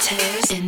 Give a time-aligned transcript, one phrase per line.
[0.00, 0.59] Tattoos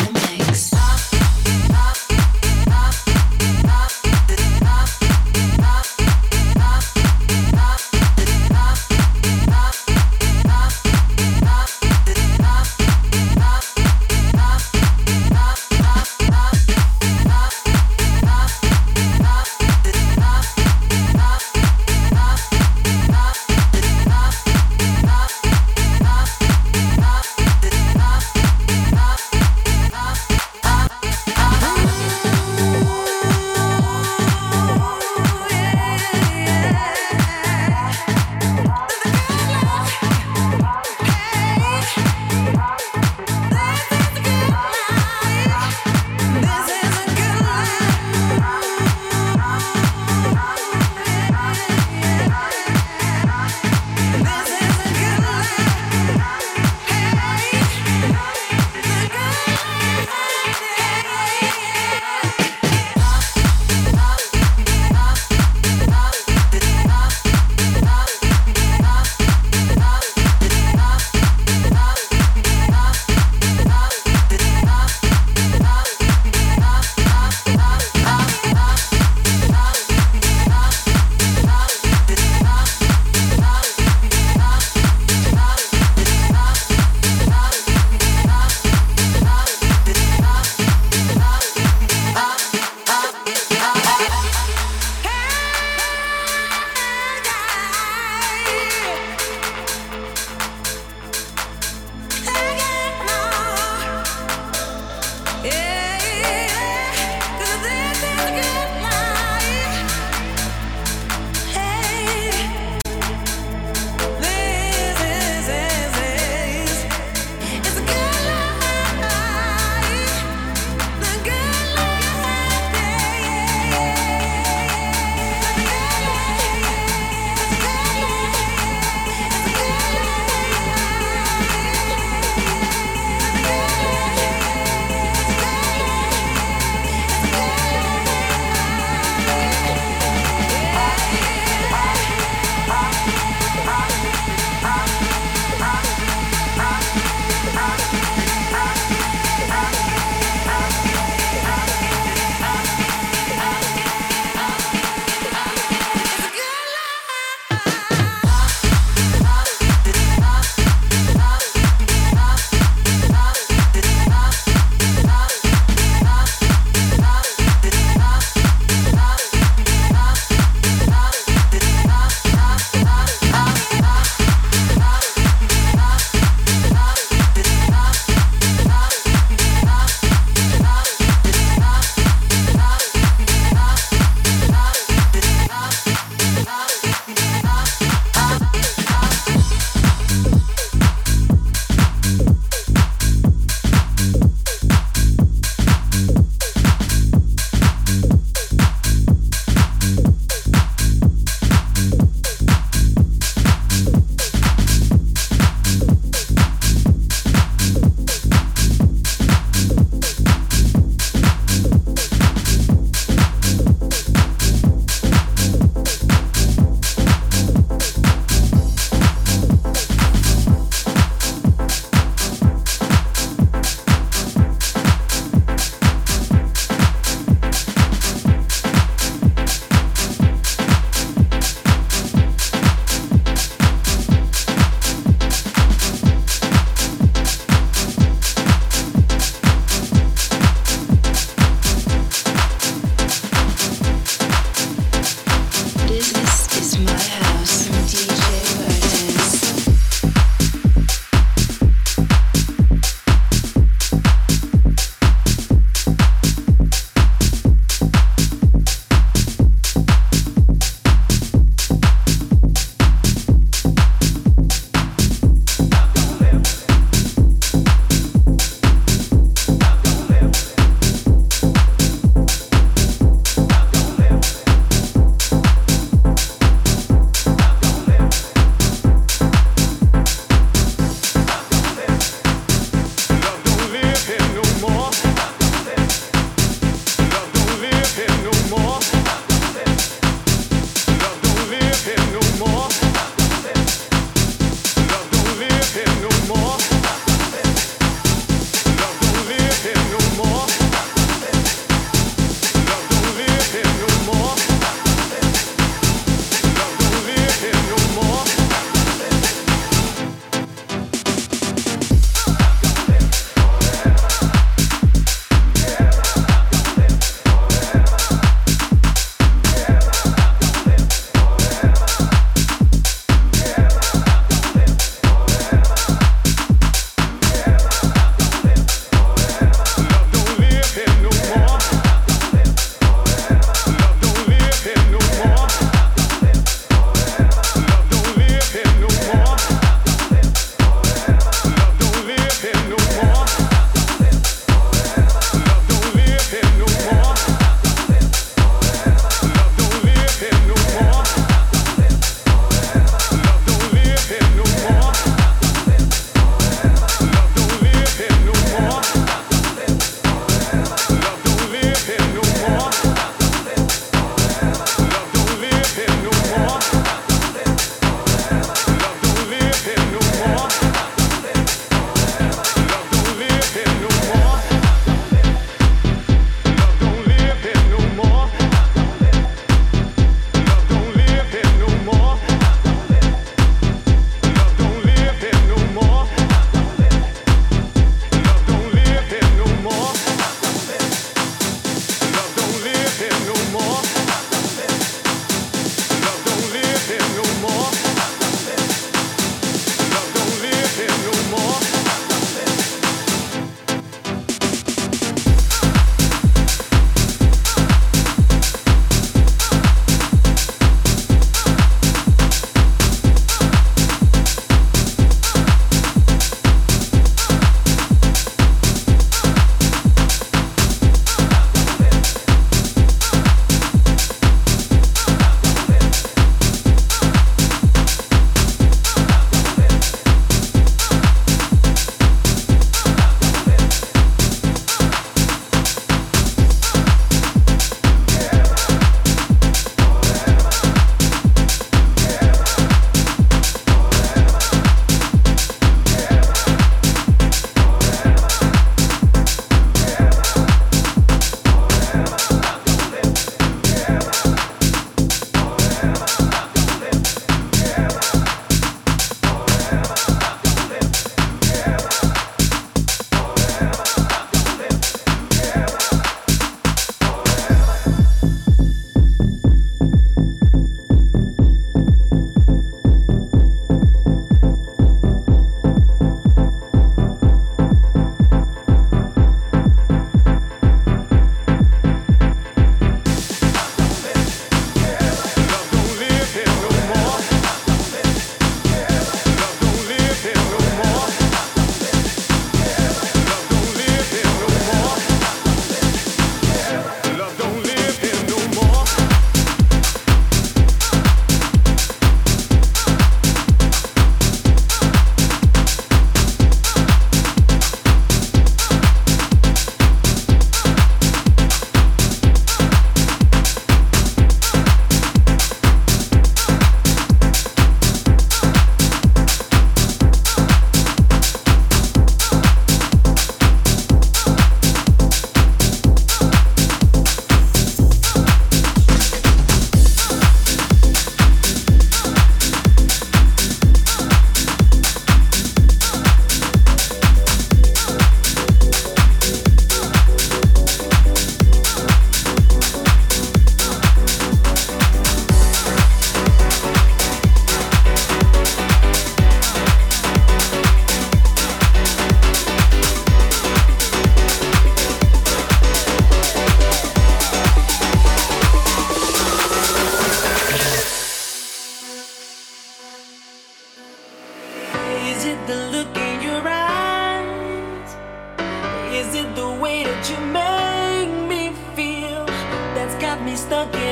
[573.36, 573.92] stuck in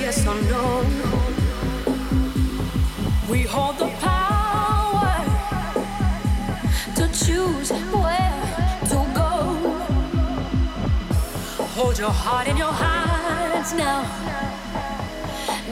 [0.00, 0.84] yes or no.
[3.30, 5.14] We hold the power
[6.98, 7.70] to choose
[8.04, 8.42] where
[8.90, 9.32] to go.
[11.76, 14.02] Hold your heart in your hands now.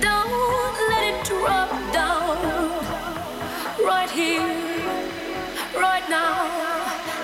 [0.00, 2.36] Don't let it drop down.
[3.90, 4.50] Right here,
[5.86, 6.34] right now.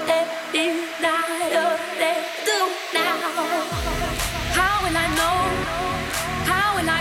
[0.07, 1.29] Let it not
[2.03, 2.59] let do
[2.95, 3.19] now.
[4.57, 5.37] How will I know?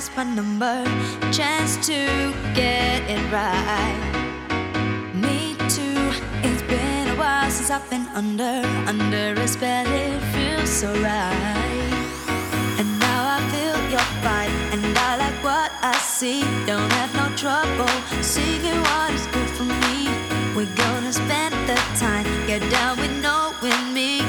[0.00, 0.82] ask my number,
[1.30, 2.00] chance to
[2.54, 4.00] get it right.
[5.12, 6.00] Me too,
[6.42, 11.92] it's been a while since I've been under, under a spell, it feels so right.
[12.80, 16.40] And now I feel your vibe, and I like what I see.
[16.64, 17.92] Don't have no trouble
[18.22, 20.08] seeking what is good for me.
[20.56, 24.19] We're gonna spend the time, get down with knowing me,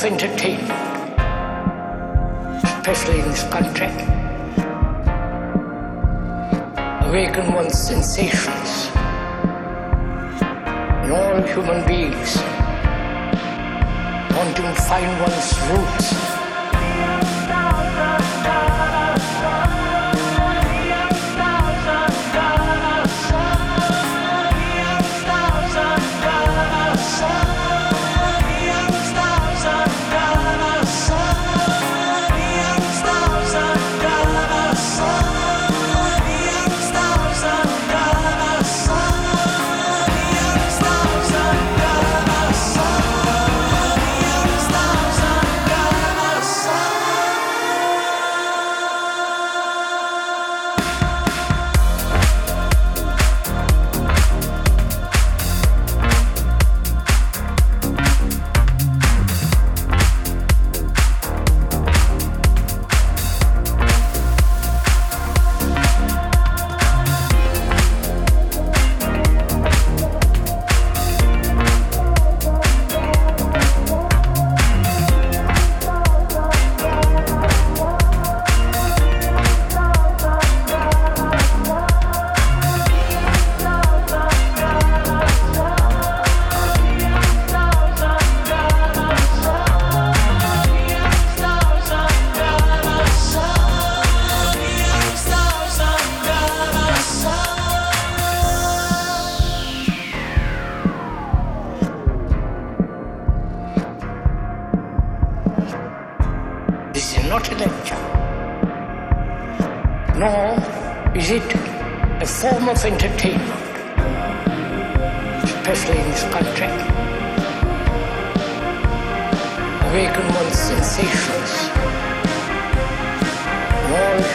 [0.00, 0.70] form of entertainment,
[2.64, 3.88] especially in this country.
[7.06, 8.88] Awaken one's sensations
[11.04, 12.36] in all human beings,
[14.36, 16.39] wanting to find one's roots.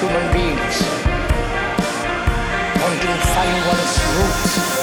[0.08, 0.82] Human beings,
[2.80, 4.75] wanting to find one's roots.